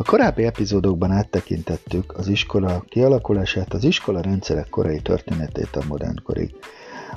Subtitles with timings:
[0.00, 6.54] A korábbi epizódokban áttekintettük az iskola kialakulását, az iskola rendszerek korai történetét a modernkorig.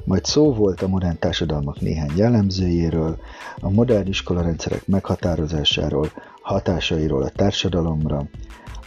[0.06, 3.18] Majd szó volt a modern társadalmak néhány jellemzőjéről,
[3.60, 8.18] a modern iskolarendszerek meghatározásáról, hatásairól a társadalomra,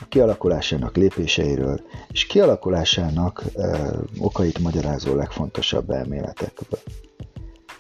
[0.01, 6.81] a kialakulásának lépéseiről és kialakulásának e, okait magyarázó legfontosabb elméletekből.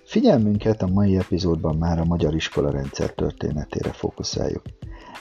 [0.04, 4.62] Figyelmünket a mai epizódban már a magyar iskolarendszer történetére fókuszáljuk.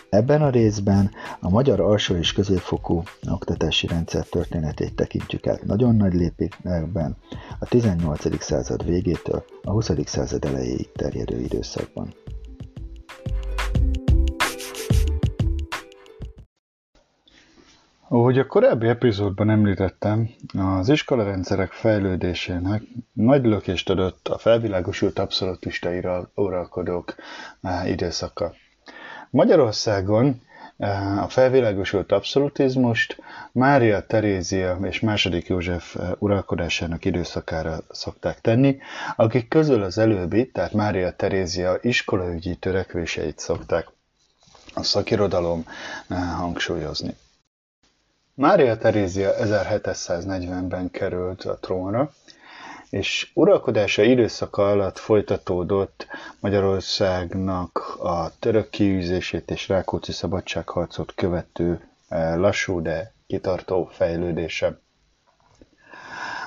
[0.09, 6.13] Ebben a részben a magyar alsó és középfokú oktatási rendszer történetét tekintjük át nagyon nagy
[6.13, 7.17] lépésekben
[7.59, 8.41] a 18.
[8.43, 9.91] század végétől a 20.
[10.05, 12.13] század elejéig terjedő időszakban.
[18.07, 22.83] Ahogy a korábbi epizódban említettem, az iskolarendszerek fejlődésének
[23.13, 25.89] nagy lökést adott a felvilágosult abszolutista
[26.35, 27.15] uralkodók
[27.61, 28.53] eh, időszaka.
[29.29, 30.41] Magyarországon
[30.77, 33.17] eh, a felvilágosult abszolutizmust
[33.51, 38.77] Mária Terézia és második József eh, uralkodásának időszakára szokták tenni,
[39.15, 43.87] akik közül az előbbi, tehát Mária Terézia iskolaügyi törekvéseit szokták
[44.73, 45.65] a szakirodalom
[46.37, 47.15] hangsúlyozni.
[48.33, 52.13] Mária Terézia 1740-ben került a trónra,
[52.95, 56.07] és uralkodása időszaka alatt folytatódott
[56.39, 64.79] Magyarországnak a török kiűzését és Rákóczi szabadságharcot követő eh, lassú, de kitartó fejlődése.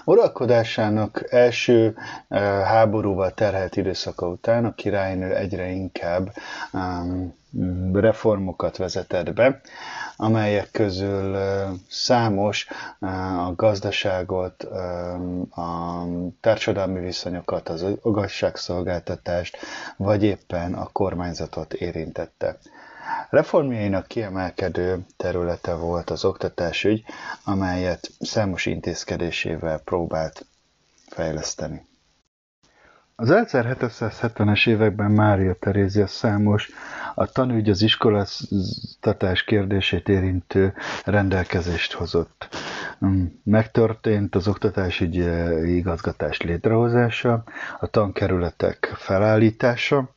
[0.08, 1.96] Uralkodásának első
[2.28, 6.32] eh, háborúval terhelt időszaka után a királynő egyre inkább
[7.92, 9.60] reformokat vezetett be,
[10.16, 11.36] amelyek közül
[11.88, 12.66] számos
[13.00, 14.62] a gazdaságot,
[15.50, 16.02] a
[16.40, 19.56] társadalmi viszonyokat, az igazságszolgáltatást,
[19.96, 22.56] vagy éppen a kormányzatot érintette.
[23.30, 27.04] Reformjainak kiemelkedő területe volt az oktatásügy,
[27.44, 30.46] amelyet számos intézkedésével próbált
[31.10, 31.86] fejleszteni.
[33.20, 36.70] Az 1770-es években Mária Terézia számos
[37.14, 40.74] a tanügy az iskolasztatás kérdését érintő
[41.04, 42.48] rendelkezést hozott.
[43.06, 45.24] Mm, megtörtént az oktatásügyi
[45.76, 47.42] igazgatás létrehozása,
[47.80, 50.14] a tankerületek felállítása,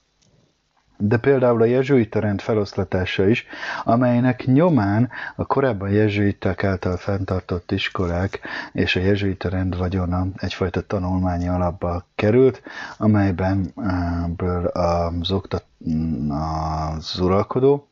[1.02, 3.46] de például a jezsuita rend feloszlatása is,
[3.84, 8.40] amelynek nyomán a korábban jezsuiták által fenntartott iskolák
[8.72, 12.62] és a jezsuita rend vagyona egyfajta tanulmányi alapba került,
[12.98, 13.74] amelyben
[14.74, 15.66] az, oktat,
[16.98, 17.91] az uralkodó,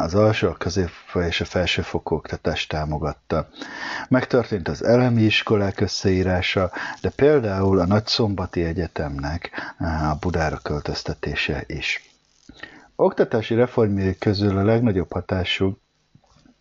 [0.00, 0.90] az alsó, a közép
[1.28, 3.48] és a felsőfokú oktatást támogatta.
[4.08, 6.70] Megtörtént az elemi iskolák összeírása,
[7.00, 12.10] de például a Nagyszombati Egyetemnek a Budára költöztetése is.
[12.96, 15.76] Oktatási reformjai közül a legnagyobb hatású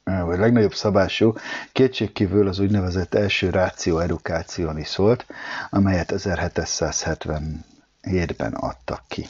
[0.03, 1.33] vagy legnagyobb szabású
[1.71, 5.25] kétségkívül az úgynevezett első ráció edukációni szólt,
[5.69, 9.27] amelyet 1777-ben adtak ki.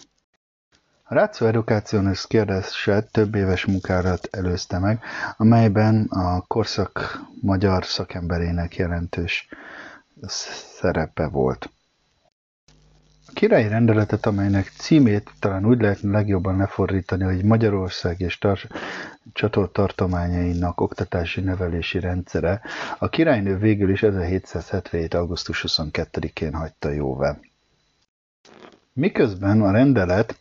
[1.11, 5.03] A Ratio Educationis kérdése több éves munkárat előzte meg,
[5.37, 9.47] amelyben a korszak magyar szakemberének jelentős
[10.77, 11.69] szerepe volt.
[13.27, 18.67] A királyi rendeletet, amelynek címét talán úgy lehetne legjobban lefordítani, hogy Magyarország és tar-
[19.33, 22.61] csatolt tartományainak oktatási nevelési rendszere,
[22.99, 25.13] a királynő végül is 1777.
[25.13, 27.37] augusztus 22-én hagyta jóvá.
[28.93, 30.35] Miközben a rendelet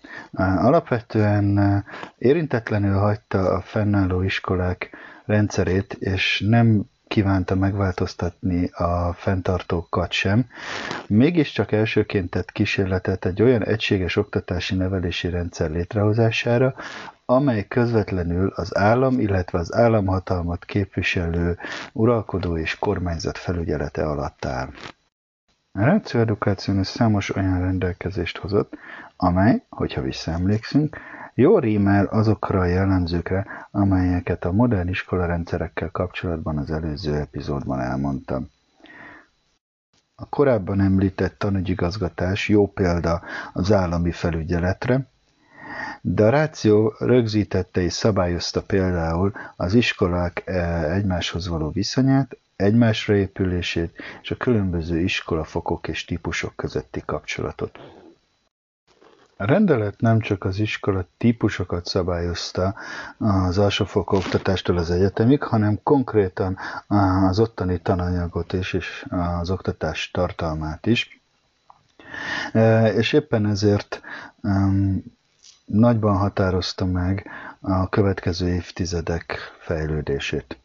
[0.56, 1.84] alapvetően
[2.18, 4.90] érintetlenül hagyta a fennálló iskolák
[5.24, 10.46] rendszerét, és nem kívánta megváltoztatni a fenntartókat sem,
[11.06, 16.74] mégiscsak elsőként tett kísérletet egy olyan egységes oktatási nevelési rendszer létrehozására,
[17.24, 21.58] amely közvetlenül az állam, illetve az államhatalmat képviselő
[21.92, 24.68] uralkodó és kormányzat felügyelete alatt áll.
[25.72, 28.72] A Ratio Educationis számos olyan rendelkezést hozott,
[29.16, 30.96] amely, hogyha visszaemlékszünk,
[31.34, 38.48] jól rímel azokra a jellemzőkre, amelyeket a modern iskolarendszerekkel kapcsolatban az előző epizódban elmondtam.
[40.14, 45.06] A korábban említett tanügyigazgatás jó példa az állami felügyeletre,
[46.00, 53.96] de a ráció rögzítette és szabályozta például az iskolák eh, egymáshoz való viszonyát, egymásra épülését
[54.22, 57.78] és a különböző iskolafokok és típusok közötti kapcsolatot.
[59.36, 62.74] A rendelet nem csak az iskola típusokat szabályozta
[63.18, 66.58] az alsófokú oktatástól az egyetemig, hanem konkrétan
[67.28, 69.06] az ottani tananyagot is, és
[69.40, 71.20] az oktatás tartalmát is.
[72.96, 74.00] És éppen ezért
[75.64, 77.26] nagyban határozta meg
[77.60, 80.58] a következő évtizedek fejlődését.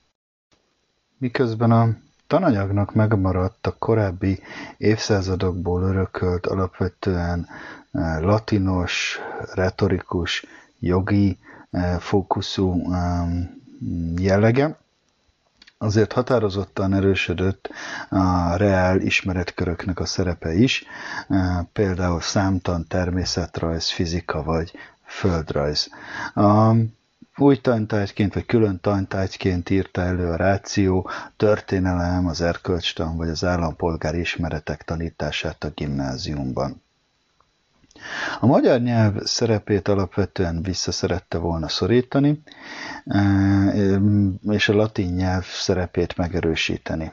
[1.17, 1.89] Miközben a
[2.27, 4.39] tananyagnak megmaradt a korábbi
[4.77, 7.47] évszázadokból örökölt alapvetően
[7.91, 9.19] eh, latinos,
[9.53, 10.45] retorikus,
[10.79, 11.38] jogi
[11.71, 12.94] eh, fókuszú
[14.17, 14.77] jellege,
[15.77, 17.69] azért határozottan erősödött
[18.09, 20.83] a reál ismeretköröknek a szerepe is,
[21.73, 24.71] például számtan, természetrajz, fizika vagy
[25.06, 25.89] földrajz.
[26.33, 26.71] A
[27.38, 34.20] új tantárgyként vagy külön tantárgyként írta elő a ráció, történelem, az erkölcstan vagy az állampolgári
[34.20, 36.84] ismeretek tanítását a gimnáziumban.
[38.40, 42.42] A magyar nyelv szerepét alapvetően visszaszerette volna szorítani,
[43.06, 43.76] eh,
[44.50, 47.12] és a latin nyelv szerepét megerősíteni.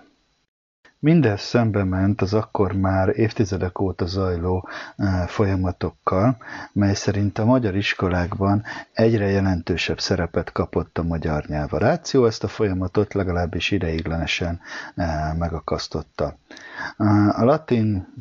[1.05, 6.37] Mindez szembe ment az akkor már évtizedek óta zajló e, folyamatokkal,
[6.73, 8.63] mely szerint a magyar iskolákban
[8.93, 11.75] egyre jelentősebb szerepet kapott a magyar nyelv.
[11.75, 14.61] A ráció ezt a folyamatot legalábbis ideiglenesen
[14.95, 16.37] e, megakasztotta.
[17.33, 18.15] A latin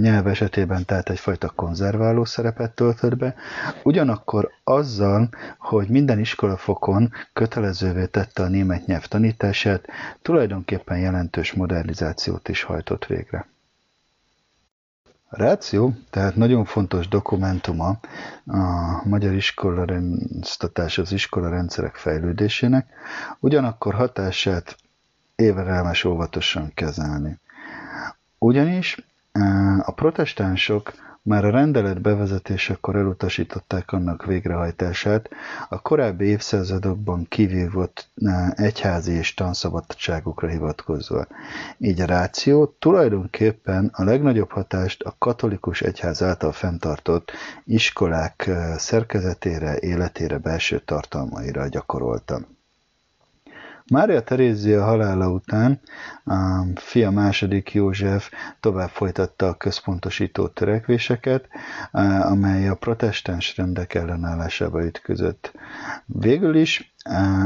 [0.00, 3.34] nyelv esetében tehát egyfajta konzerváló szerepet töltött be,
[3.82, 9.86] ugyanakkor azzal, hogy minden iskolafokon kötelezővé tette a német nyelv tanítását,
[10.22, 11.52] tulajdonképpen jelentős
[11.90, 13.48] modernizációt is hajtott végre.
[15.28, 17.98] A ráció, tehát nagyon fontos dokumentuma
[18.46, 22.86] a magyar iskolarendsztatás az iskola rendszerek fejlődésének,
[23.40, 24.76] ugyanakkor hatását
[25.36, 27.38] éverelmes óvatosan kezelni.
[28.38, 29.09] Ugyanis
[29.82, 30.92] a protestánsok
[31.22, 35.28] már a rendelet bevezetésekor elutasították annak végrehajtását,
[35.68, 38.10] a korábbi évszázadokban kivívott
[38.54, 41.26] egyházi és tanszabadságukra hivatkozva.
[41.78, 47.32] Így a ráció tulajdonképpen a legnagyobb hatást a katolikus egyház által fenntartott
[47.64, 52.40] iskolák szerkezetére, életére, belső tartalmaira gyakorolta.
[53.90, 55.80] Mária Terézia halála után
[56.24, 61.48] a fia második József tovább folytatta a központosító törekvéseket,
[62.20, 65.52] amely a protestáns rendek ellenállásába ütközött.
[66.06, 66.94] Végül is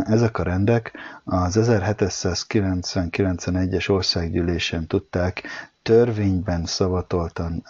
[0.04, 0.92] ezek a rendek
[1.24, 5.42] az 1790-91-es országgyűlésen tudták
[5.82, 7.64] törvényben szavatoltan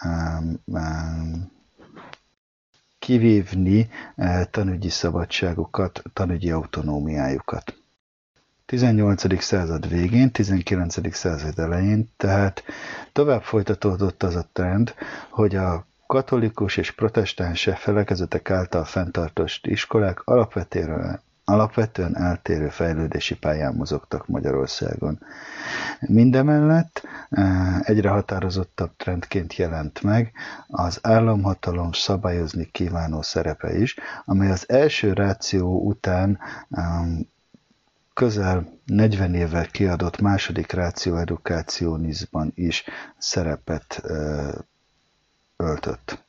[2.99, 3.89] kivívni
[4.51, 7.75] tanügyi szabadságukat, tanügyi autonómiájukat.
[8.65, 9.41] 18.
[9.43, 11.15] század végén, 19.
[11.15, 12.63] század elején, tehát
[13.13, 14.93] tovább folytatódott az a trend,
[15.29, 24.27] hogy a katolikus és protestáns felekezetek által fenntartott iskolák alapvetően, alapvetően eltérő fejlődési pályán mozogtak
[24.27, 25.19] Magyarországon.
[25.99, 30.31] Mindemellett eh, egyre határozottabb trendként jelent meg
[30.67, 33.95] az államhatalom szabályozni kívánó szerepe is,
[34.25, 36.39] amely az első ráció után
[38.15, 42.83] közel 40 évvel kiadott második Ratio Educationisban is
[43.17, 44.03] szerepet
[45.57, 46.23] öltött.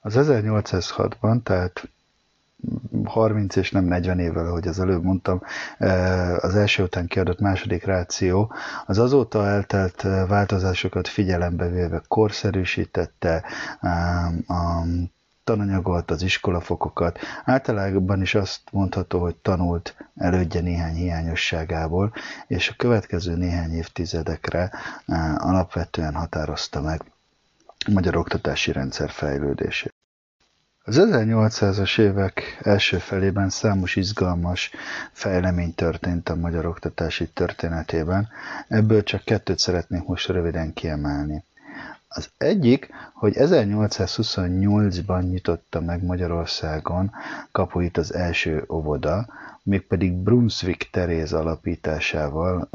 [0.00, 1.88] Az 1806-ban, tehát
[3.04, 5.42] 30 és nem 40 évvel, ahogy az előbb mondtam,
[6.36, 8.52] az első után kiadott második ráció,
[8.86, 13.44] az azóta eltelt változásokat figyelembe véve korszerűsítette
[14.46, 14.82] a
[15.56, 17.18] tananyagot, az iskolafokokat.
[17.44, 22.12] Általában is azt mondható, hogy tanult elődje néhány hiányosságából,
[22.46, 24.70] és a következő néhány évtizedekre
[25.06, 27.02] eh, alapvetően határozta meg
[27.86, 29.94] a magyar oktatási rendszer fejlődését.
[30.84, 34.70] Az 1800-as évek első felében számos izgalmas
[35.12, 38.28] fejlemény történt a magyar oktatási történetében,
[38.68, 41.44] ebből csak kettőt szeretnék most röviden kiemelni.
[42.14, 47.12] Az egyik, hogy 1828-ban nyitotta meg Magyarországon
[47.52, 49.26] kapuit az első óvoda,
[49.62, 52.68] mégpedig Brunswick Teréz alapításával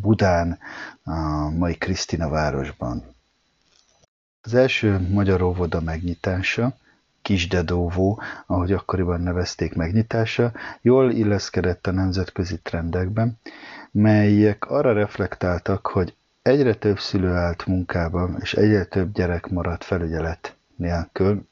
[0.00, 0.58] Budán,
[1.02, 3.04] a mai Krisztina városban.
[4.42, 6.76] Az első magyar óvoda megnyitása,
[7.22, 13.38] Kisdedóvó, ahogy akkoriban nevezték megnyitása, jól illeszkedett a nemzetközi trendekben,
[13.90, 20.56] melyek arra reflektáltak, hogy Egyre több szülő állt munkába, és egyre több gyerek maradt felügyelet
[20.76, 21.48] nélkül,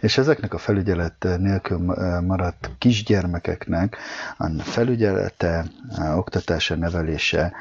[0.00, 1.78] és ezeknek a felügyelet nélkül
[2.20, 3.96] maradt kisgyermekeknek
[4.36, 5.64] a felügyelete,
[6.14, 7.52] oktatása, nevelése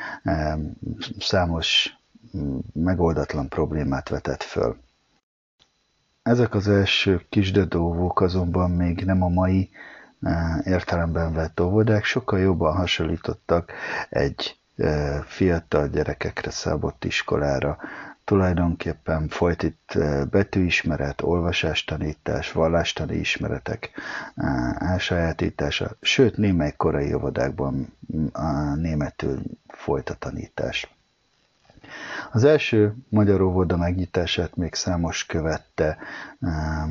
[1.20, 1.98] számos
[2.74, 4.78] megoldatlan problémát vetett föl.
[6.24, 9.70] Ezek az első kisdedóvók azonban még nem a mai
[10.64, 13.72] értelemben vett óvodák, sokkal jobban hasonlítottak
[14.10, 14.58] egy
[15.26, 17.78] fiatal gyerekekre szabott iskolára,
[18.24, 19.98] tulajdonképpen folyt itt
[20.30, 23.90] betűismeret, olvasástanítás, vallástani ismeretek
[24.78, 27.94] elsajátítása, sőt némely korai óvodákban
[28.32, 30.96] a németül folyt a tanítás.
[32.32, 35.98] Az első magyar óvoda megnyitását még számos követte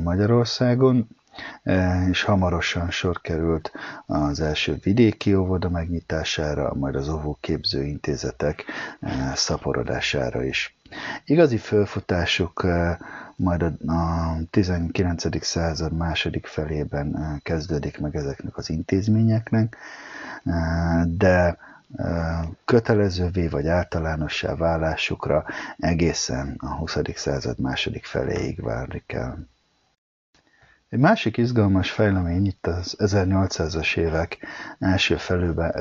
[0.03, 1.07] Magyarországon,
[2.09, 3.71] és hamarosan sor került
[4.05, 8.65] az első vidéki óvoda megnyitására, majd az óvóképző intézetek
[9.33, 10.77] szaporodására is.
[11.25, 12.67] Igazi fölfutásuk
[13.35, 15.43] majd a 19.
[15.45, 19.77] század második felében kezdődik meg ezeknek az intézményeknek,
[21.05, 21.57] de
[22.65, 25.45] kötelezővé vagy általánossá válásukra
[25.77, 26.97] egészen a 20.
[27.15, 29.37] század második feléig várni kell.
[30.93, 34.37] Egy másik izgalmas fejlemény itt az 1800-as évek
[34.79, 35.17] első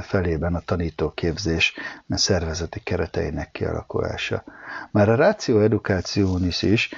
[0.03, 1.75] felében a tanítóképzés
[2.09, 4.45] szervezeti kereteinek kialakulása.
[4.91, 6.91] Már a Ratio Educationis is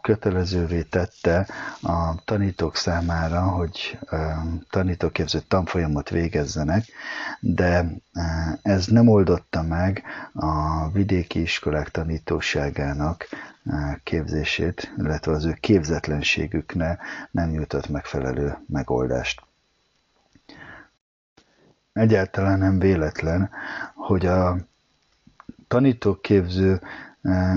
[0.00, 1.46] kötelezővé tette
[1.82, 3.98] a tanítók számára, hogy
[4.70, 6.84] tanítóképző tanfolyamot végezzenek,
[7.40, 7.84] de
[8.62, 10.02] ez nem oldotta meg
[10.32, 13.26] a vidéki iskolák tanítóságának
[14.02, 16.98] képzését, illetve az ő képzetlenségükne
[17.30, 19.42] nem nyújtott megfelelő megoldást.
[21.92, 23.50] Egyáltalán nem véletlen,
[23.94, 24.56] hogy a
[25.68, 26.80] tanítóképző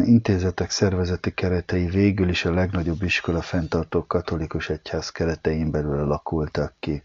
[0.04, 7.02] intézetek szervezeti keretei végül is a legnagyobb iskola fenntartó katolikus egyház keretein belül alakultak ki.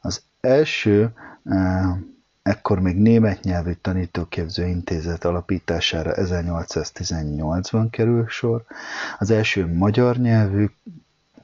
[0.00, 1.12] Az első
[2.46, 8.64] ekkor még német nyelvű tanítóképző intézet alapítására 1818-ban kerül sor,
[9.18, 10.66] az első magyar nyelvű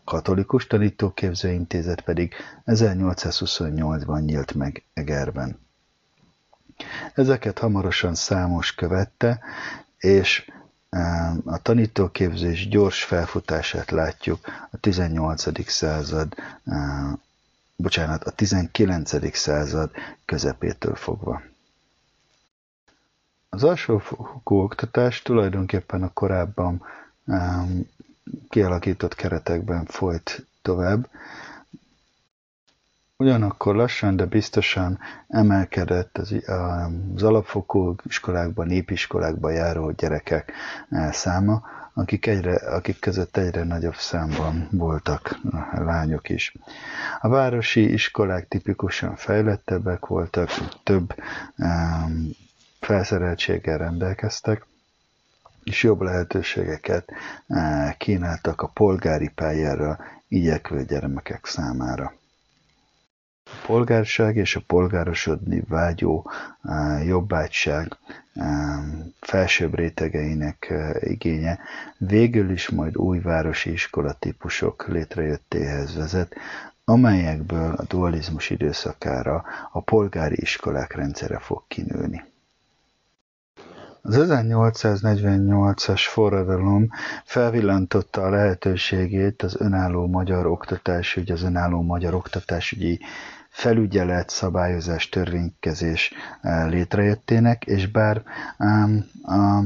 [0.04, 2.34] katolikus tanítóképző intézet pedig
[2.66, 5.58] 1828-ban nyílt meg Egerben.
[7.14, 9.40] Ezeket hamarosan számos követte,
[9.98, 10.50] és
[11.44, 14.38] a tanítóképzés gyors felfutását látjuk
[14.70, 15.68] a 18.
[15.70, 16.34] század
[17.82, 19.36] bocsánat, a 19.
[19.36, 19.90] század
[20.24, 21.42] közepétől fogva.
[23.48, 26.82] Az alsófokú oktatás tulajdonképpen a korábban
[27.26, 27.86] um,
[28.48, 31.08] kialakított keretekben folyt tovább,
[33.22, 34.98] Ugyanakkor lassan, de biztosan
[35.28, 40.52] emelkedett az, az alapfokú iskolákban, népiskolákban járó gyerekek
[41.10, 41.62] száma,
[41.94, 45.38] akik, egyre, akik között egyre nagyobb számban voltak
[45.72, 46.54] lányok is.
[47.20, 50.50] A városi iskolák tipikusan fejlettebbek voltak,
[50.82, 51.14] több
[51.56, 52.30] um,
[52.80, 54.66] felszereltséggel rendelkeztek,
[55.64, 57.08] és jobb lehetőségeket
[57.46, 62.12] uh, kínáltak a polgári pályára igyekvő gyermekek számára.
[63.66, 66.30] Polgárság és a polgárosodni vágyó
[67.04, 67.96] jobbágyság
[69.20, 71.58] felsőbb rétegeinek igénye
[71.98, 76.34] végül is majd új városi iskolatípusok létrejöttéhez vezet,
[76.84, 82.24] amelyekből a dualizmus időszakára a polgári iskolák rendszere fog kinőni.
[84.04, 86.88] Az 1848-as forradalom
[87.24, 93.00] felvillantotta a lehetőségét az önálló magyar oktatásügy, az önálló magyar oktatásügyi
[93.52, 98.22] felügyelet, szabályozás, törvénykezés eh, létrejöttének, és bár
[99.22, 99.60] a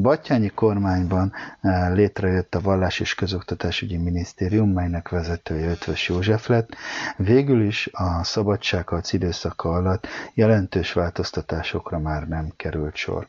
[0.00, 6.74] Batyányi kormányban eh, létrejött a Vallás és Közoktatásügyi Minisztérium, melynek vezetője Ötvös József lett.
[7.16, 13.26] Végül is a szabadságharc időszaka alatt jelentős változtatásokra már nem került sor.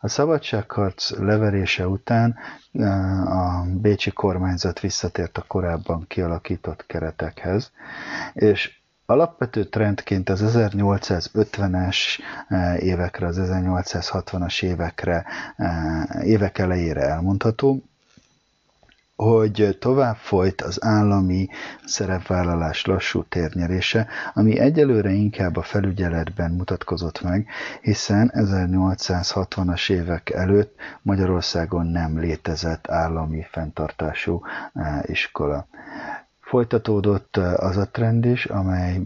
[0.00, 2.36] A szabadságharc leverése után
[2.72, 7.70] eh, a bécsi kormányzat visszatért a korábban kialakított keretekhez,
[8.32, 11.96] és Alapvető trendként az 1850-es
[12.48, 15.24] eh, évekre, az 1860-as évekre,
[15.56, 17.82] eh, évek elejére elmondható,
[19.16, 21.48] hogy tovább folyt az állami
[21.84, 27.46] szerepvállalás lassú térnyerése, ami egyelőre inkább a felügyeletben mutatkozott meg,
[27.80, 34.40] hiszen 1860-as évek előtt Magyarországon nem létezett állami fenntartású
[34.72, 35.66] eh, iskola.
[36.54, 39.00] Folytatódott az a trend is, amely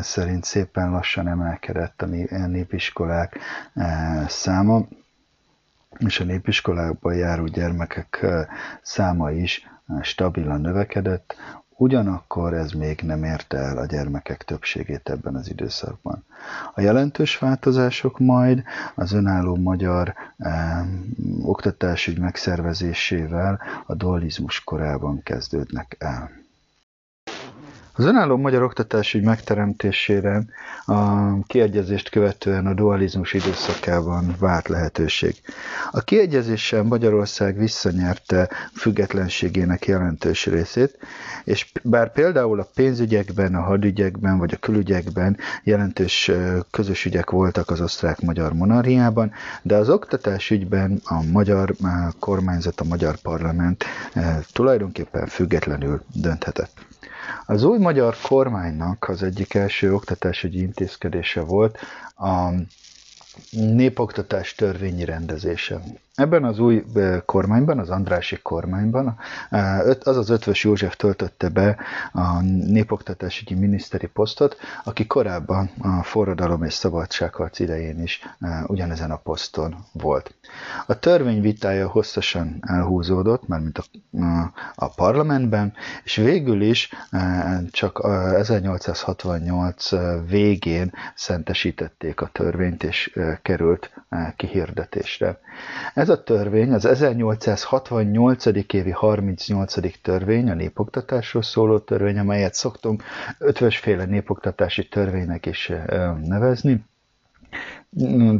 [0.00, 2.06] szerint szépen lassan emelkedett a
[2.46, 3.38] népiskolák
[4.26, 4.86] száma,
[5.98, 8.26] és a népiskolákban járó gyermekek
[8.82, 9.68] száma is
[10.02, 11.34] stabilan növekedett,
[11.76, 16.24] ugyanakkor ez még nem érte el a gyermekek többségét ebben az időszakban.
[16.74, 18.62] A jelentős változások majd
[18.94, 20.86] az önálló magyar eh,
[21.42, 26.40] oktatásügy megszervezésével a dualizmus korában kezdődnek el.
[28.00, 30.42] Az önálló magyar oktatásügy megteremtésére
[30.86, 35.34] a kiegyezést követően a dualizmus időszakában várt lehetőség.
[35.90, 40.98] A kiegyezéssel Magyarország visszanyerte függetlenségének jelentős részét,
[41.44, 46.30] és bár például a pénzügyekben, a hadügyekben vagy a külügyekben jelentős
[46.70, 51.74] közös ügyek voltak az osztrák-magyar monarchiában, de az oktatásügyben a magyar
[52.18, 53.84] kormányzat, a magyar parlament
[54.52, 56.88] tulajdonképpen függetlenül dönthetett.
[57.46, 61.78] Az új magyar kormánynak az egyik első oktatásügyi intézkedése volt
[62.16, 62.50] a
[63.50, 65.80] népoktatás törvényi rendezése.
[66.14, 66.84] Ebben az új
[67.24, 69.18] kormányban, az Andrási kormányban
[70.02, 71.76] az az ötvös József töltötte be
[72.12, 78.22] a népoktatásügyi miniszteri posztot, aki korábban a forradalom és szabadságharc idején is
[78.66, 80.34] ugyanezen a poszton volt.
[80.86, 83.84] A törvény vitája hosszasan elhúzódott, mármint a,
[84.74, 85.72] a parlamentben,
[86.04, 86.92] és végül is
[87.70, 88.00] csak
[88.36, 89.90] 1868
[90.28, 93.90] végén szentesítették a törvényt, és került
[94.36, 95.38] kihirdetésre.
[96.00, 98.46] Ez a törvény, az 1868.
[98.72, 100.00] évi 38.
[100.02, 103.02] törvény, a népoktatásról szóló törvény, amelyet szoktunk
[103.38, 105.72] ötvösféle népoktatási törvénynek is
[106.24, 106.84] nevezni,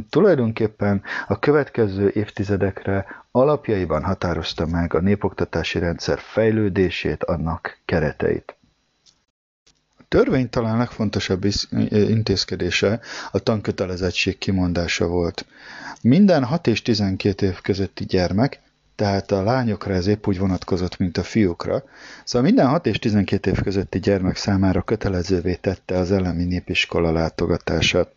[0.09, 8.55] tulajdonképpen a következő évtizedekre alapjaiban határozta meg a népoktatási rendszer fejlődését, annak kereteit.
[10.11, 11.45] Törvény talán legfontosabb
[11.89, 12.99] intézkedése
[13.31, 15.45] a tankötelezettség kimondása volt.
[16.01, 18.61] Minden 6 és 12 év közötti gyermek,
[18.95, 21.83] tehát a lányokra ez épp úgy vonatkozott, mint a fiúkra.
[22.23, 28.13] Szóval minden 6 és 12 év közötti gyermek számára kötelezővé tette az elemi népiskola látogatását.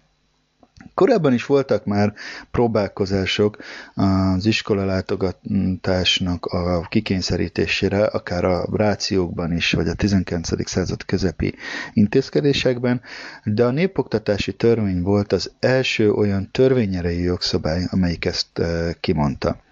[0.95, 2.15] Korábban is voltak már
[2.51, 3.57] próbálkozások
[3.95, 10.69] az iskolalátogatásnak a kikényszerítésére, akár a rációkban is, vagy a 19.
[10.69, 11.55] század közepi
[11.93, 13.01] intézkedésekben,
[13.45, 19.64] de a népoktatási törvény volt az első olyan törvényerejű jogszabály, amelyik ezt eh, kimondta.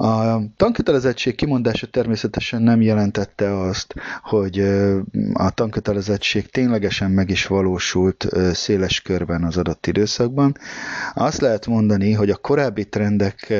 [0.00, 4.58] A tankötelezettség kimondása természetesen nem jelentette azt, hogy
[5.32, 10.56] a tankötelezettség ténylegesen meg is valósult széles körben az adott időszakban.
[11.14, 13.54] Azt lehet mondani, hogy a korábbi trendek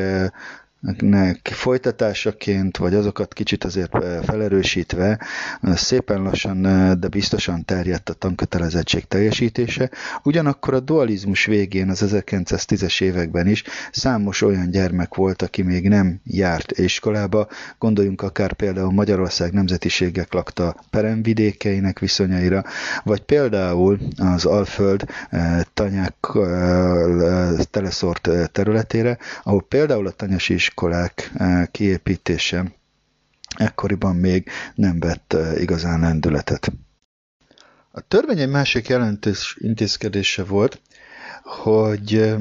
[1.43, 3.91] folytatásaként, vagy azokat kicsit azért
[4.25, 5.21] felerősítve,
[5.63, 6.63] szépen lassan,
[7.01, 9.91] de biztosan terjedt a tankötelezettség teljesítése.
[10.23, 16.21] Ugyanakkor a dualizmus végén, az 1910-es években is számos olyan gyermek volt, aki még nem
[16.25, 17.49] járt iskolába.
[17.79, 22.65] Gondoljunk akár például Magyarország nemzetiségek lakta peremvidékeinek viszonyaira,
[23.05, 25.05] vagy például az Alföld
[25.75, 26.27] tanyák
[27.71, 32.73] teleszort területére, ahol például a tanyasi iskolák eh, kiépítése
[33.57, 36.73] ekkoriban még nem vett eh, igazán lendületet.
[37.91, 40.81] A törvény egy másik jelentős intézkedése volt,
[41.43, 42.41] hogy eh,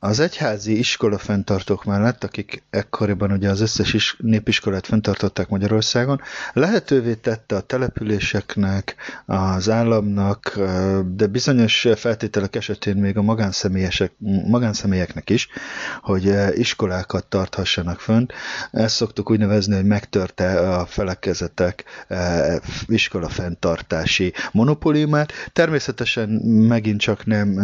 [0.00, 6.20] az egyházi iskola fenntartók mellett, akik ekkoriban ugye az összes is, népiskolát fenntartották Magyarországon,
[6.52, 8.94] lehetővé tette a településeknek,
[9.26, 10.60] az államnak,
[11.14, 14.12] de bizonyos feltételek esetén még a magánszemélyesek,
[14.46, 15.48] magánszemélyeknek is,
[16.00, 18.32] hogy iskolákat tarthassanak fönt.
[18.70, 21.84] Ezt szoktuk úgy nevezni, hogy megtörte a felekezetek
[22.86, 25.32] iskola fenntartási monopóliumát.
[25.52, 26.28] Természetesen
[26.68, 27.60] megint csak nem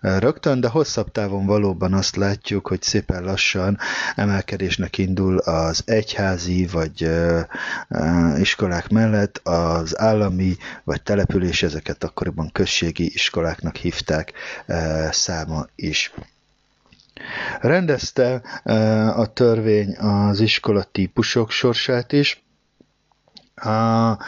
[0.00, 3.78] rögtön, de hosszabb távon való valóban azt látjuk, hogy szépen lassan
[4.16, 7.10] emelkedésnek indul az egyházi vagy
[8.38, 14.32] iskolák mellett az állami vagy település, ezeket akkoriban községi iskoláknak hívták
[15.10, 16.12] száma is.
[17.60, 18.34] Rendezte
[19.16, 22.42] a törvény az iskola típusok sorsát is,
[23.60, 24.18] a,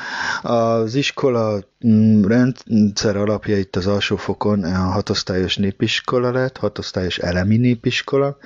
[0.42, 7.57] az iskola mm, rendszer alapja itt az alsó fokon a hatosztályos népiskola lett, hatosztályos elemi
[7.57, 8.37] népiskola,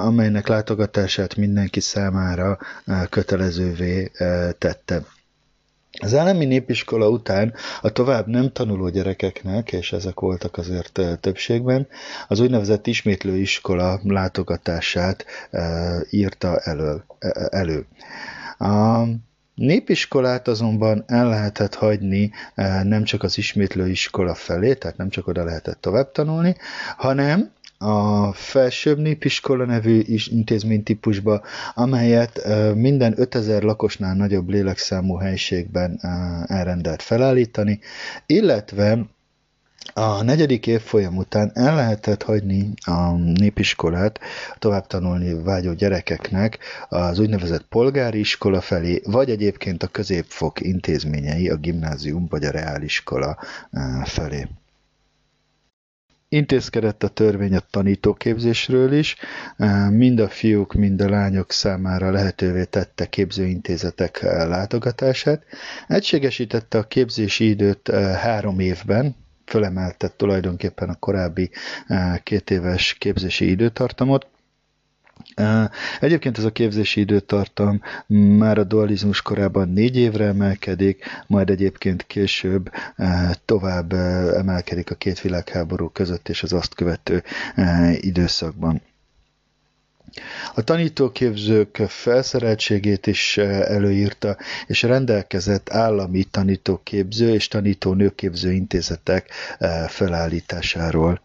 [0.00, 2.58] amelynek látogatását mindenki számára
[3.10, 4.10] kötelezővé
[4.58, 5.02] tette.
[5.98, 11.86] Az elemi népiskola után a tovább nem tanuló gyerekeknek, és ezek voltak azért többségben,
[12.28, 15.24] az úgynevezett ismétlőiskola látogatását
[16.10, 17.04] írta elő.
[17.50, 17.86] elő.
[18.58, 19.02] A
[19.56, 25.44] Népiskolát azonban el lehetett hagyni eh, nem csak az ismétlőiskola felé, tehát nem csak oda
[25.44, 26.56] lehetett tovább tanulni,
[26.96, 31.42] hanem a felsőbb népiskola nevű intézménytípusba,
[31.74, 37.80] amelyet eh, minden 5000 lakosnál nagyobb lélekszámú helységben eh, elrendelt felállítani,
[38.26, 39.06] illetve
[39.92, 44.20] A negyedik évfolyam után el lehetett hagyni a népiskolát
[44.58, 51.56] tovább tanulni vágyó gyerekeknek az úgynevezett polgári iskola felé, vagy egyébként a középfok intézményei, a
[51.56, 53.38] gimnázium vagy a reáliskola
[53.70, 54.46] eh, felé.
[56.28, 59.16] Intézkedett a törvény a tanítóképzésről is,
[59.90, 65.42] mind a fiúk, mind a lányok számára lehetővé tette képzőintézetek látogatását.
[65.88, 71.50] Egységesítette a képzési időt három évben, fölemelte tulajdonképpen a korábbi
[72.22, 74.26] két éves képzési időtartamot,
[76.00, 77.80] Egyébként ez a képzési időtartam
[78.38, 82.70] már a dualizmus korában négy évre emelkedik, majd egyébként később
[83.44, 83.92] tovább
[84.36, 87.22] emelkedik a két világháború között és az azt követő
[88.00, 88.82] időszakban.
[90.54, 99.30] A tanítóképzők felszereltségét is előírta, és rendelkezett állami tanítóképző és tanítónőképző intézetek
[99.88, 101.20] felállításáról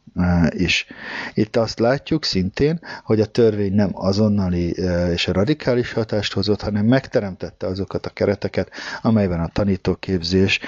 [0.50, 0.86] is.
[1.34, 4.76] Itt azt látjuk szintén, hogy a törvény nem azonnali
[5.12, 10.60] és a radikális hatást hozott, hanem megteremtette azokat a kereteket, amelyben a tanítóképzés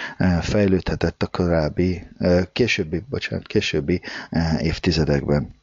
[0.41, 2.07] fejlődhetett a korábbi,
[2.53, 4.01] későbbi, bocsánat, későbbi
[4.59, 5.61] évtizedekben.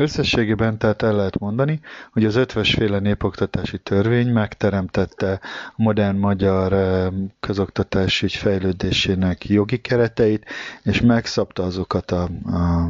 [0.00, 1.80] Összességében tehát el lehet mondani,
[2.12, 5.32] hogy az ötves féle népoktatási törvény megteremtette
[5.66, 7.06] a modern magyar eh,
[7.40, 10.44] közoktatás ügy fejlődésének jogi kereteit,
[10.82, 12.28] és megszabta azokat a,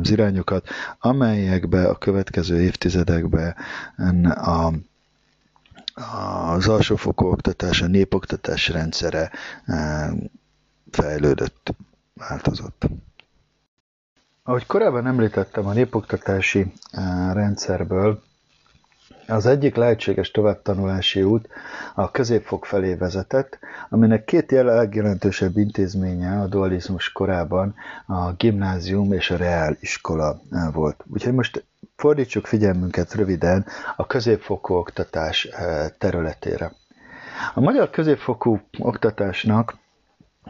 [0.00, 0.68] az irányokat,
[1.00, 3.54] amelyekbe a következő évtizedekben
[4.26, 4.72] a
[6.54, 9.30] az alsófokú oktatás, a népoktatás rendszere
[9.64, 10.10] eh,
[10.90, 11.74] fejlődött,
[12.14, 12.86] változott.
[14.42, 18.22] Ahogy korábban említettem, a népoktatási eh, rendszerből
[19.26, 21.48] az egyik lehetséges továbbtanulási út
[21.94, 27.74] a középfok felé vezetett, aminek két legjelentősebb intézménye a dualizmus korában
[28.06, 31.04] a gimnázium és a reáliskola eh, volt.
[31.12, 31.64] Úgyhogy most
[31.96, 36.72] fordítsuk figyelmünket röviden a középfokú oktatás eh, területére.
[37.54, 39.74] A magyar középfokú oktatásnak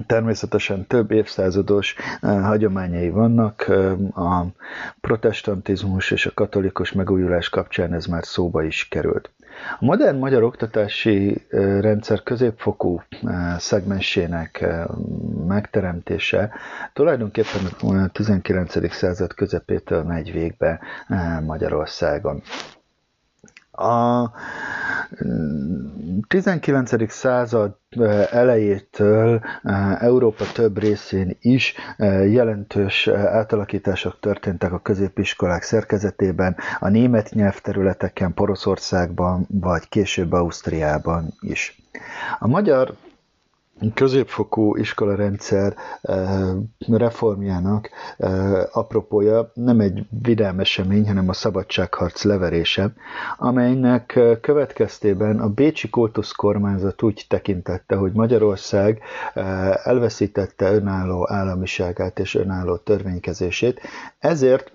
[0.06, 3.64] Természetesen több évszázados uh, hagyományai vannak.
[3.68, 4.46] Uh, a
[5.00, 9.30] protestantizmus és a katolikus megújulás kapcsán ez már szóba is került.
[9.80, 13.02] A modern magyar oktatási uh, rendszer középfokú
[13.58, 14.66] szegmensének
[15.46, 16.50] megteremtése
[16.92, 18.92] tulajdonképpen a 19.
[18.94, 20.80] század közepétől megy végbe
[21.46, 22.42] Magyarországon.
[23.80, 24.30] A
[26.28, 27.10] 19.
[27.12, 27.76] század
[28.30, 29.40] elejétől
[29.98, 31.74] Európa több részén is
[32.28, 41.82] jelentős átalakítások történtek a középiskolák szerkezetében, a német nyelvterületeken, Poroszországban, vagy később Ausztriában is.
[42.38, 42.94] A magyar
[43.94, 46.38] középfokú iskolarendszer eh,
[46.88, 52.92] reformjának eh, apropója nem egy vidám esemény, hanem a szabadságharc leverése,
[53.38, 59.02] amelynek eh, következtében a Bécsi Kultusz kormányzat úgy tekintette, hogy Magyarország
[59.84, 63.80] elveszítette önálló államiságát és önálló törvénykezését,
[64.18, 64.72] ezért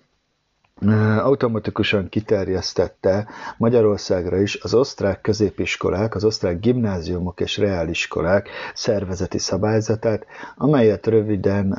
[1.20, 11.08] automatikusan kiterjesztette Magyarországra is az osztrák középiskolák, az osztrák gimnáziumok és reáliskolák szervezeti szabályzatát, amelyet
[11.08, 11.72] röviden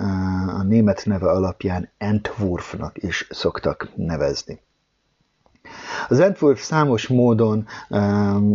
[0.59, 4.61] a német neve alapján Entwurfnak is szoktak nevezni.
[6.09, 7.66] Az Entwurf számos módon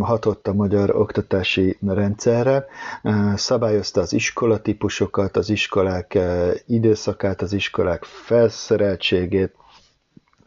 [0.00, 2.66] hatott a magyar oktatási rendszerre,
[3.34, 6.18] szabályozta az iskolatípusokat, az iskolák
[6.66, 9.54] időszakát, az iskolák felszereltségét,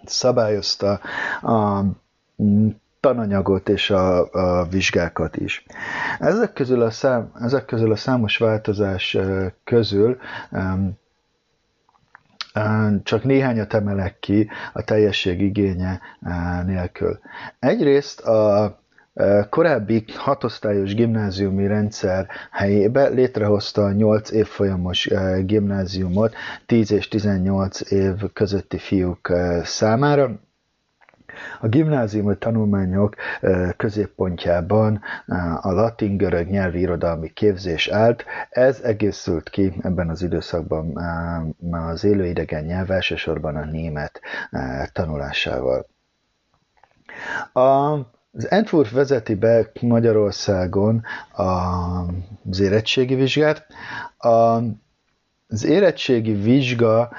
[0.08, 1.00] szabályozta
[1.42, 1.82] a
[3.00, 5.66] tananyagot és a, a vizsgákat is.
[6.20, 9.18] Ezek közül a, szám, ezek közül a számos változás
[9.64, 10.18] közül
[13.04, 16.02] csak néhányat emelek ki a teljesség igénye
[16.66, 17.20] nélkül.
[17.60, 18.78] Egyrészt a
[19.50, 25.10] korábbi hatosztályos gimnáziumi rendszer helyébe létrehozta a 8 évfolyamos
[25.46, 26.34] gimnáziumot
[26.66, 29.32] 10 és 18 év közötti fiúk
[29.64, 30.40] számára,
[31.60, 33.16] a gimnáziumi tanulmányok
[33.78, 35.02] középpontjában
[35.62, 38.26] a latin-görög nyelvi irodalmi képzés állt.
[38.50, 40.98] Ez egészült ki ebben az időszakban
[41.72, 44.22] az élőidegen nyelv, elsősorban a német
[44.94, 45.86] tanulásával.
[47.54, 47.96] A
[48.36, 53.66] az Entwurf vezeti be Magyarországon az érettségi vizsgát.
[54.18, 57.12] Az érettségi vizsga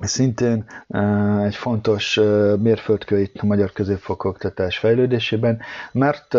[0.00, 0.64] szintén
[1.44, 2.20] egy fontos
[2.58, 5.60] mérföldkő itt a magyar középfokoktatás fejlődésében,
[5.92, 6.36] mert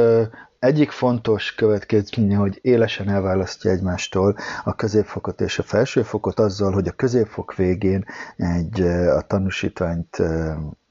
[0.60, 6.92] egyik fontos következménye, hogy élesen elválasztja egymástól a középfokot és a felsőfokot azzal, hogy a
[6.92, 8.06] középfok végén
[8.38, 10.18] egy, a tanúsítványt,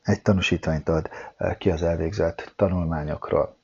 [0.09, 1.09] egy tanúsítványt ad
[1.59, 3.57] ki az elvégzett tanulmányokról.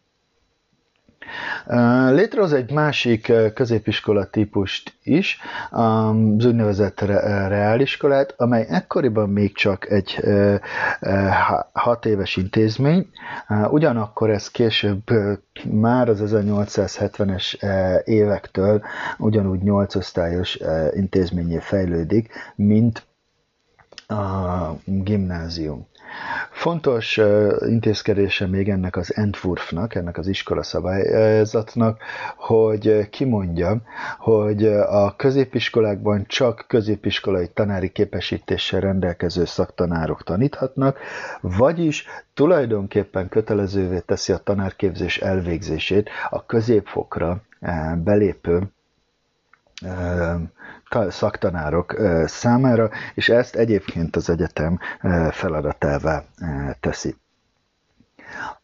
[2.11, 5.39] Létrehoz egy másik középiskola típust is,
[5.71, 10.21] az úgynevezett reáliskolát, amely ekkoriban még csak egy
[11.73, 13.09] hat éves intézmény,
[13.71, 15.03] ugyanakkor ez később
[15.71, 17.63] már az 1870-es
[18.05, 18.83] évektől
[19.19, 20.59] ugyanúgy nyolc osztályos
[20.95, 23.07] intézményé fejlődik, mint
[24.07, 25.87] a gimnázium.
[26.51, 27.21] Fontos
[27.67, 32.01] intézkedése még ennek az Entwurfnak, ennek az iskola szabályzatnak,
[32.37, 33.81] hogy kimondja,
[34.19, 40.99] hogy a középiskolákban csak középiskolai tanári képesítéssel rendelkező szaktanárok taníthatnak,
[41.41, 47.43] vagyis tulajdonképpen kötelezővé teszi a tanárképzés elvégzését a középfokra
[47.97, 48.63] belépő
[51.09, 54.79] szaktanárok számára, és ezt egyébként az egyetem
[55.31, 56.25] feladatává
[56.81, 57.15] teszi.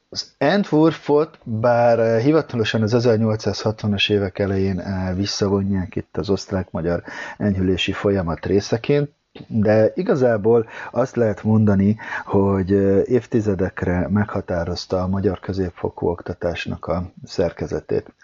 [0.09, 4.83] Az Entwurfot, bár hivatalosan az 1860-as évek elején
[5.15, 7.03] visszavonják itt az osztrák-magyar
[7.39, 9.11] enyhülési folyamat részeként,
[9.47, 12.71] de igazából azt lehet mondani, hogy
[13.11, 18.15] évtizedekre meghatározta a magyar középfokú oktatásnak a szerkezetét.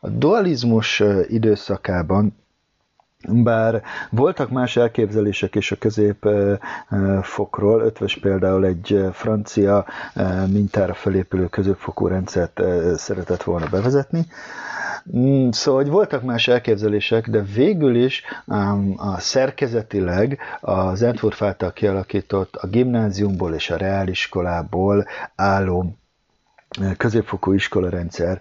[0.00, 2.36] A dualizmus időszakában
[3.28, 6.60] bár voltak más elképzelések is a középfokról,
[7.80, 9.84] ötvös például egy francia
[10.46, 12.60] mintára felépülő középfokú rendszert
[12.96, 14.26] szeretett volna bevezetni,
[15.16, 18.22] mm, Szóval, hogy voltak más elképzelések, de végül is
[18.96, 25.06] a szerkezetileg az Entwurf által kialakított a gimnáziumból és a reáliskolából
[25.36, 25.96] álló
[26.96, 28.40] középfokú iskolarendszer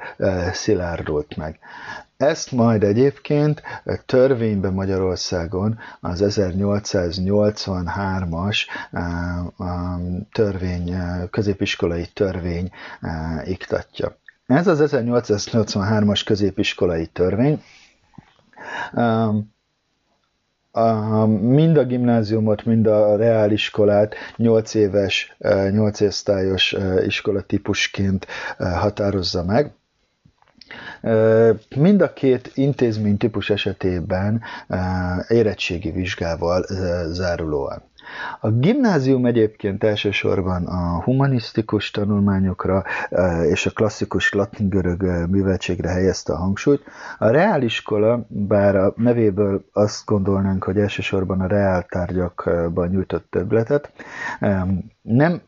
[0.54, 1.60] szilárdult meg.
[2.22, 3.62] Ezt majd egyébként
[4.06, 8.58] törvényben Magyarországon az 1883-as
[10.32, 10.96] törvény,
[11.30, 12.70] középiskolai törvény
[13.44, 14.18] iktatja.
[14.46, 17.64] Ez az 1883-as középiskolai törvény
[21.42, 25.36] mind a gimnáziumot, mind a reáliskolát 8 éves,
[25.72, 29.72] 8 osztályos iskolatípusként határozza meg.
[31.76, 34.42] Mind a két intézmény típus esetében
[35.28, 36.66] érettségi vizsgával
[37.12, 37.90] zárulóan.
[38.40, 42.84] A gimnázium egyébként elsősorban a humanisztikus tanulmányokra
[43.50, 46.84] és a klasszikus latin-görög műveltségre helyezte a hangsúlyt.
[47.18, 53.92] A reáliskola, bár a nevéből azt gondolnánk, hogy elsősorban a reál tárgyakban nyújtott többletet,
[55.02, 55.42] nem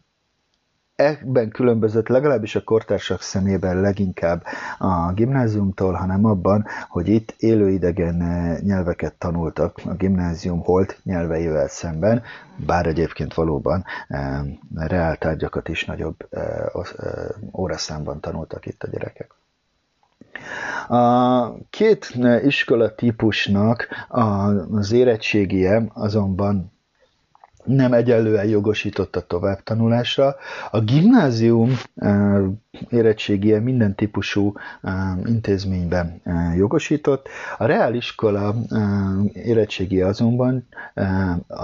[0.95, 4.43] ebben különbözött legalábbis a kortársak szemében leginkább
[4.79, 12.23] a gimnáziumtól, hanem abban, hogy itt élőidegen eh, nyelveket tanultak a gimnázium holt nyelveivel szemben,
[12.65, 14.43] bár egyébként valóban e,
[14.75, 16.71] reáltárgyakat is nagyobb e, e,
[17.57, 19.31] óraszámban tanultak itt a gyerekek.
[20.87, 23.87] A két iskola típusnak
[24.71, 26.71] az érettségie azonban
[27.63, 30.35] nem egyenlően jogosított a továbbtanulásra.
[30.71, 31.77] A gimnázium
[32.89, 34.53] érettségie minden típusú
[35.25, 36.21] intézményben
[36.55, 37.27] jogosított.
[37.57, 38.55] A reáliskola
[39.33, 40.67] érettségie azonban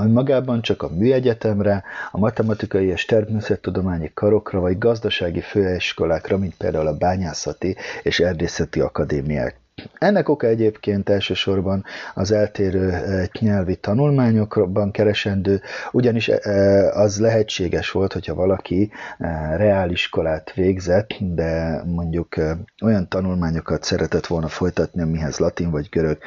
[0.07, 6.97] magában csak a műegyetemre, a matematikai és természettudományi karokra vagy gazdasági főiskolákra, mint például a
[6.97, 9.59] bányászati és erdészeti akadémiák
[9.93, 15.61] ennek oka egyébként elsősorban az eltérő eh, nyelvi tanulmányokban keresendő,
[15.91, 22.35] ugyanis eh, az lehetséges volt, hogyha valaki eh, reáliskolát végzett, de mondjuk
[22.83, 26.17] olyan tanulmányokat szeretett volna folytatni, amihez latin vagy görög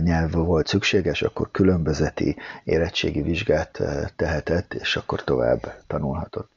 [0.00, 3.80] nyelv volt szükséges, akkor különbözeti érettségi vizsgát
[4.16, 6.55] tehetett, és akkor tovább tanulhatott.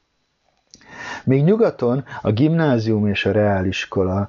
[1.24, 4.28] Míg nyugaton a gimnázium és a reáliskola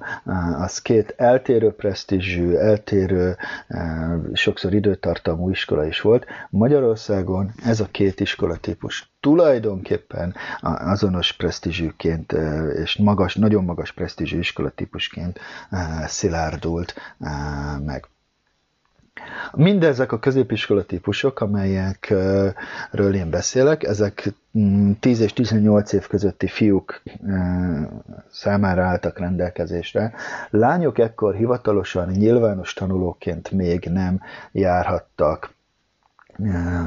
[0.58, 3.36] az két eltérő presztízsű, eltérő,
[4.32, 12.32] sokszor időtartamú iskola is volt, Magyarországon ez a két iskolatípus tulajdonképpen azonos presztízsűként
[12.82, 15.38] és magas, nagyon magas presztízsű iskolatípusként
[16.06, 16.94] szilárdult
[17.84, 18.11] meg.
[19.52, 24.32] Mindezek a középiskola típusok, amelyekről én beszélek, ezek
[25.00, 27.02] 10 mm, és 18 év közötti fiúk
[28.30, 30.12] számára álltak rendelkezésre.
[30.50, 34.20] Lányok ekkor hivatalosan nyilvános tanulóként még nem
[34.52, 35.54] járhattak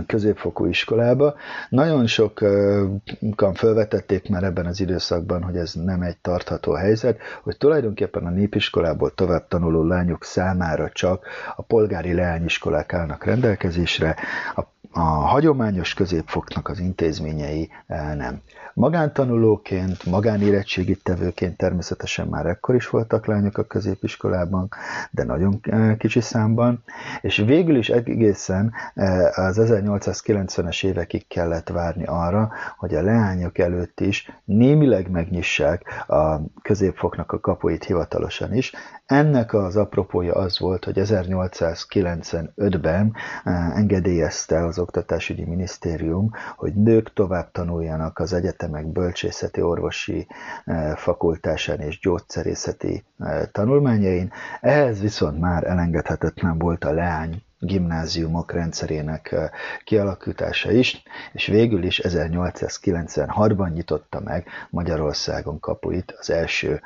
[0.08, 1.36] középfokú iskolába.
[1.70, 8.26] Nagyon sokan felvetették már ebben az időszakban, hogy ez nem egy tartható helyzet, hogy tulajdonképpen
[8.26, 14.16] a népiskolából tovább tanuló lányok számára csak a polgári leányiskolák állnak rendelkezésre,
[14.56, 14.62] a
[14.98, 17.70] a hagyományos középfoknak az intézményei
[18.18, 18.42] nem.
[18.74, 24.70] Magántanulóként, magánérettségit tevőként természetesen már ekkor is voltak lányok a középiskolában,
[25.12, 26.84] de nagyon eh, kicsi számban,
[27.22, 34.00] és végül is egészen eh, az 1890-es évekig kellett várni arra, hogy a leányok előtt
[34.00, 38.74] is némileg megnyissák a középfoknak a kapuit hivatalosan is.
[39.06, 43.14] Ennek az apropója az volt, hogy 1895-ben
[43.44, 50.28] eh, engedélyezte az Oktatásügyi Minisztérium, hogy nők tovább tanuljanak az egyetem egyetemek bölcsészeti orvosi
[50.66, 54.32] eh, fakultásán és gyógyszerészeti eh, tanulmányain.
[54.62, 59.36] Ehhez viszont már elengedhetetlen volt a leány gimnáziumok rendszerének
[59.84, 66.82] kialakítása is, és végül is 1896-ban nyitotta meg Magyarországon kapuit az első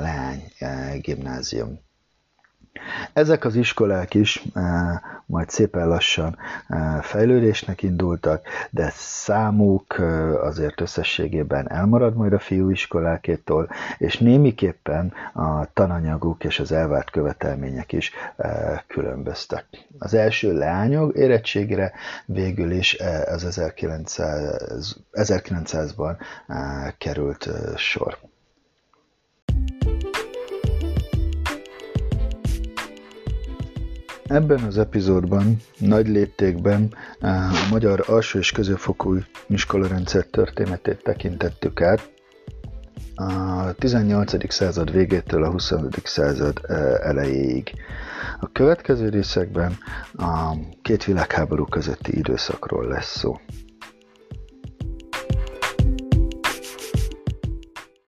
[0.00, 0.52] leány
[1.00, 1.78] gimnázium.
[3.12, 4.62] Ezek az iskolák is eh,
[5.26, 13.68] majd szépen lassan eh, fejlődésnek indultak, de számuk eh, azért összességében elmarad majd a fiúiskolákétól,
[13.98, 18.12] és némiképpen a tananyaguk és az elvárt követelmények is
[18.86, 19.66] különböztek.
[19.98, 21.92] Az első leányok érettségre
[22.26, 26.16] végül is az 1900, 1900-ban
[26.98, 28.18] került sor.
[34.24, 42.12] Ebben az epizódban nagy léptékben a magyar alsó és középfokú iskolarendszer történetét tekintettük át,
[43.14, 44.52] a 18.
[44.52, 45.72] század végétől a 20.
[46.04, 46.60] század
[47.02, 47.72] elejéig.
[48.40, 49.76] A következő részekben
[50.16, 53.36] a két világháború közötti időszakról lesz szó.